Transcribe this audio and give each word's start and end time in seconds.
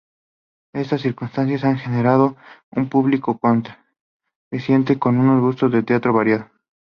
Estas 0.73 1.01
circunstancias 1.01 1.63
han 1.63 1.77
generado 1.77 2.35
un 2.71 2.89
público 2.89 3.37
costarricense 3.37 4.97
con 4.97 5.19
un 5.19 5.39
gusto 5.41 5.69
de 5.69 5.83
teatro 5.83 6.11
variado. 6.11 6.49